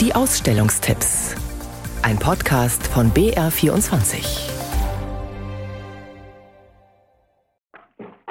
[0.00, 1.34] Die Ausstellungstipps.
[2.02, 4.48] Ein Podcast von BR24.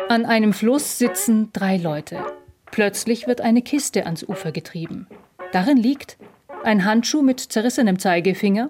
[0.08, 2.24] An einem Fluss sitzen drei Leute.
[2.72, 5.08] Plötzlich wird eine Kiste ans Ufer getrieben.
[5.52, 6.18] Darin liegt
[6.64, 8.70] ein Handschuh mit zerrissenem Zeigefinger,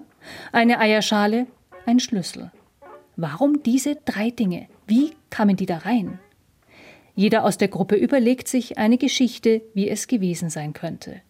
[0.50, 1.46] eine Eierschale,
[1.86, 2.50] ein Schlüssel.
[3.14, 4.66] Warum diese drei Dinge?
[4.88, 6.18] Wie kamen die da rein?
[7.14, 11.22] Jeder aus der Gruppe überlegt sich eine Geschichte, wie es gewesen sein könnte.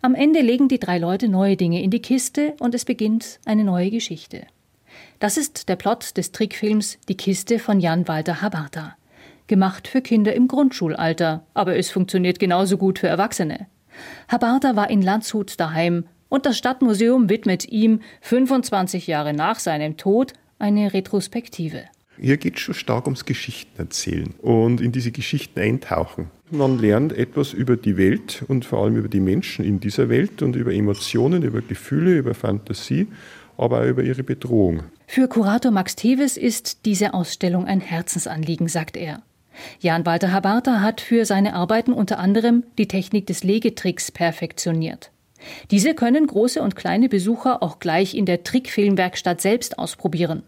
[0.00, 3.64] Am Ende legen die drei Leute neue Dinge in die Kiste und es beginnt eine
[3.64, 4.46] neue Geschichte.
[5.18, 8.96] Das ist der Plot des Trickfilms Die Kiste von Jan Walter Habarta.
[9.48, 13.66] Gemacht für Kinder im Grundschulalter, aber es funktioniert genauso gut für Erwachsene.
[14.28, 20.32] Habarta war in Landshut daheim und das Stadtmuseum widmet ihm 25 Jahre nach seinem Tod
[20.60, 21.86] eine Retrospektive.
[22.20, 26.30] Hier geht es schon stark ums Geschichtenerzählen und in diese Geschichten eintauchen.
[26.50, 30.40] Man lernt etwas über die Welt und vor allem über die Menschen in dieser Welt
[30.40, 33.08] und über Emotionen, über Gefühle, über Fantasie,
[33.58, 34.84] aber auch über ihre Bedrohung.
[35.06, 39.22] Für Kurator Max Teves ist diese Ausstellung ein Herzensanliegen, sagt er.
[39.80, 45.10] Jan Walter Habarta hat für seine Arbeiten unter anderem die Technik des Legetricks perfektioniert.
[45.70, 50.44] Diese können große und kleine Besucher auch gleich in der Trickfilmwerkstatt selbst ausprobieren.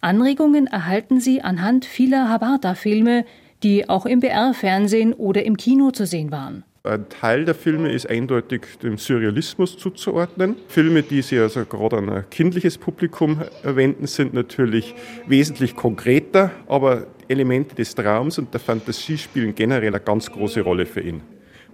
[0.00, 3.24] Anregungen erhalten Sie anhand vieler Habarta-Filme,
[3.62, 6.64] die auch im BR-Fernsehen oder im Kino zu sehen waren.
[6.84, 10.54] Ein Teil der Filme ist eindeutig dem Surrealismus zuzuordnen.
[10.68, 14.94] Filme, die sich also gerade an ein kindliches Publikum wenden, sind natürlich
[15.26, 20.86] wesentlich konkreter, aber Elemente des Traums und der Fantasie spielen generell eine ganz große Rolle
[20.86, 21.22] für ihn.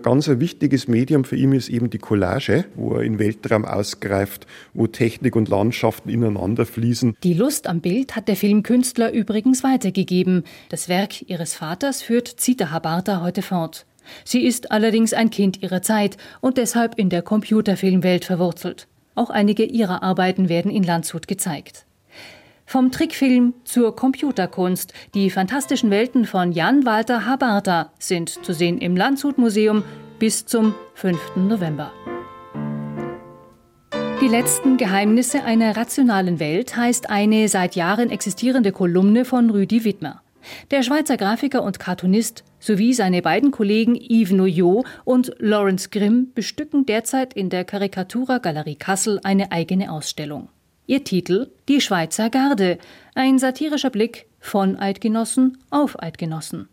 [0.03, 4.49] Ganz ein wichtiges Medium für ihn ist eben die Collage, wo er in Weltraum ausgreift,
[4.75, 7.17] wo Technik und Landschaften ineinander fließen.
[7.23, 10.43] Die Lust am Bild hat der Filmkünstler übrigens weitergegeben.
[10.71, 13.87] Das Werk ihres Vaters führt Zita Habarta heute fort.
[14.25, 18.89] Sie ist allerdings ein Kind ihrer Zeit und deshalb in der Computerfilmwelt verwurzelt.
[19.15, 21.87] Auch einige ihrer Arbeiten werden in Landshut gezeigt.
[22.73, 24.95] Vom Trickfilm zur Computerkunst.
[25.13, 29.85] Die fantastischen Welten von Jan Walter Habarta sind zu sehen im Landshut Museum
[30.19, 31.37] bis zum 5.
[31.37, 31.93] November.
[34.23, 40.23] Die letzten Geheimnisse einer rationalen Welt heißt eine seit Jahren existierende Kolumne von Rüdi Wittmer.
[40.71, 46.87] Der Schweizer Grafiker und Cartoonist sowie seine beiden Kollegen Yves Noyot und Lawrence Grimm bestücken
[46.87, 50.49] derzeit in der Karikatura Galerie Kassel eine eigene Ausstellung.
[50.93, 52.77] Ihr Titel Die Schweizer Garde,
[53.15, 56.69] ein satirischer Blick von Eidgenossen auf Eidgenossen.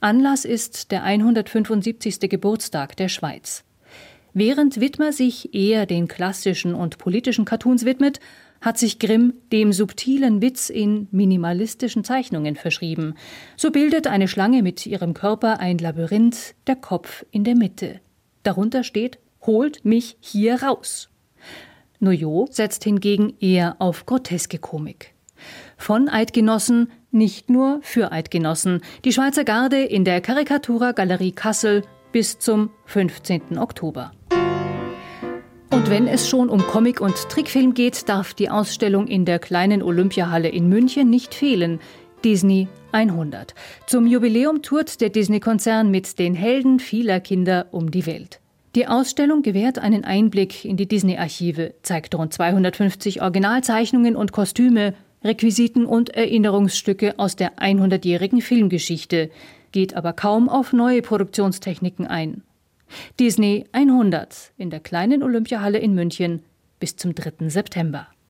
[0.00, 2.18] Anlass ist der 175.
[2.30, 3.62] Geburtstag der Schweiz.
[4.32, 8.20] Während Wittmer sich eher den klassischen und politischen Cartoons widmet,
[8.62, 13.16] hat sich Grimm dem subtilen Witz in minimalistischen Zeichnungen verschrieben.
[13.54, 18.00] So bildet eine Schlange mit ihrem Körper ein Labyrinth, der Kopf in der Mitte.
[18.44, 21.10] Darunter steht Holt mich hier raus.
[22.00, 25.14] Noyot setzt hingegen eher auf groteske Komik.
[25.76, 28.80] Von Eidgenossen, nicht nur für Eidgenossen.
[29.04, 33.58] Die Schweizer Garde in der Karikatura Galerie Kassel bis zum 15.
[33.58, 34.12] Oktober.
[35.70, 39.82] Und wenn es schon um Comic und Trickfilm geht, darf die Ausstellung in der kleinen
[39.82, 41.80] Olympiahalle in München nicht fehlen.
[42.24, 43.54] Disney 100.
[43.86, 48.39] Zum Jubiläum tourt der Disney-Konzern mit den Helden vieler Kinder um die Welt.
[48.76, 54.94] Die Ausstellung gewährt einen Einblick in die Disney-Archive, zeigt rund 250 Originalzeichnungen und Kostüme,
[55.24, 59.30] Requisiten und Erinnerungsstücke aus der 100-jährigen Filmgeschichte,
[59.72, 62.42] geht aber kaum auf neue Produktionstechniken ein.
[63.18, 66.42] Disney 100 in der kleinen Olympiahalle in München
[66.78, 67.48] bis zum 3.
[67.48, 68.06] September.